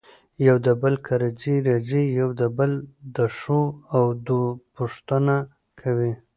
يو 0.47 0.57
له 0.65 0.73
بل 0.81 0.95
کره 1.05 1.29
ځي 1.41 1.55
راځي 1.67 2.03
يو 2.19 2.29
د 2.39 2.41
بل 2.57 2.71
دښو 3.15 3.63
او 3.97 4.05
دو 4.27 4.39
پوښنته 4.75 5.37
کوي. 5.79 6.11